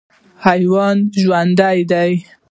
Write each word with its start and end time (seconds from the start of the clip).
حیوان 0.45 0.97
ژوند 1.21 1.59
دی. 1.91 2.11